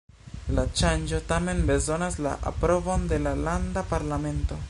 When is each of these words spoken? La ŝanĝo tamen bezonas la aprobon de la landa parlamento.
La 0.59 0.61
ŝanĝo 0.79 1.19
tamen 1.31 1.61
bezonas 1.67 2.17
la 2.27 2.33
aprobon 2.53 3.07
de 3.13 3.23
la 3.27 3.35
landa 3.45 3.85
parlamento. 3.95 4.59